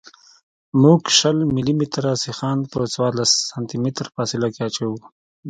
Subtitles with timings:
[0.81, 4.97] موږ شل ملي متره سیخان په څوارلس سانتي متره فاصله کې اچوو